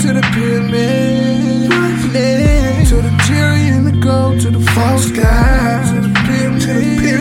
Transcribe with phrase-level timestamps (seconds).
[0.00, 1.70] to the pyramid.
[2.88, 5.84] To the jury and the gold, to the false god.
[5.94, 6.62] To the pyramid.
[6.62, 7.20] To the.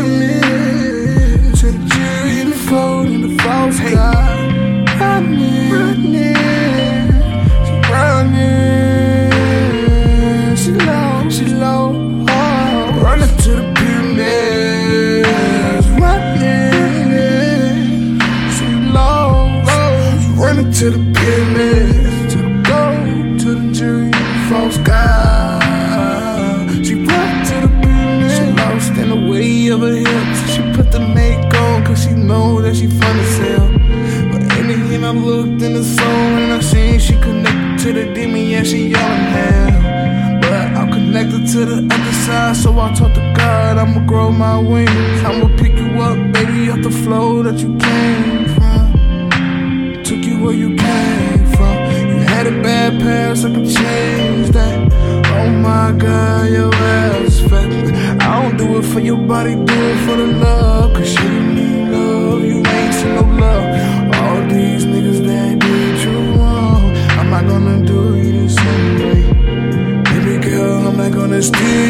[1.60, 3.96] To the jury and the gold and the false hey.
[5.00, 5.70] Running,
[7.92, 8.56] running.
[10.56, 12.26] She low, she low.
[12.30, 13.02] Oh.
[13.04, 13.79] Running to the
[29.70, 30.52] of her hips.
[30.52, 33.70] She put the make on, cause she know that she fun as hell.
[34.32, 38.48] But end, I looked in the soul and I seen she connected to the demon,
[38.48, 40.42] yeah, she yelling hell.
[40.42, 44.58] But I'm connected to the other side, so I talk to God, I'ma grow my
[44.58, 45.24] wings.
[45.24, 50.04] I'ma pick you up, baby, off the flow that you came from.
[50.04, 51.76] Took you where you came from.
[52.10, 54.94] You had a bad past, I can change that.
[55.38, 57.70] Oh my God, your ass fat.
[58.22, 58.58] I don't
[59.00, 60.94] for your body, do it for the love.
[60.94, 63.66] Cause you need love, you ain't seen no love.
[64.16, 66.84] All these niggas that did you wrong.
[67.18, 69.22] I'm not gonna do you the same way.
[70.04, 71.89] Baby girl, I'm not gonna steer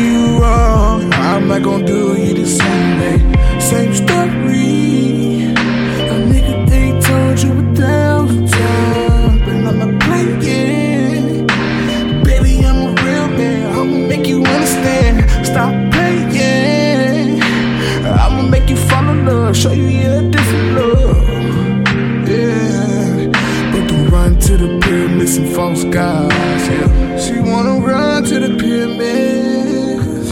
[25.29, 26.67] pyramids and false gods.
[26.67, 27.17] Yeah.
[27.19, 30.31] She wanna run to the pyramids.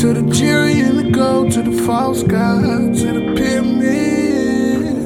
[0.00, 1.52] To the jury and the gold.
[1.52, 2.94] To the false god.
[2.94, 4.96] To the pyramid.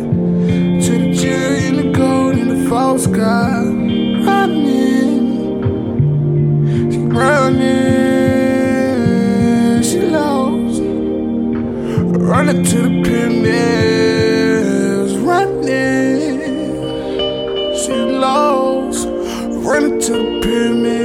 [0.85, 3.67] To the jury and the gold and the false god.
[4.27, 5.27] Running.
[6.92, 7.73] She running,
[9.83, 10.83] she lost.
[12.30, 14.33] Running to the pyramids,
[15.18, 16.39] running.
[17.80, 18.48] She lost.
[19.68, 20.98] Running to the